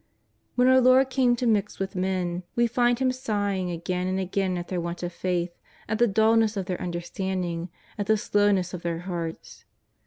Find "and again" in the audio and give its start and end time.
4.07-4.57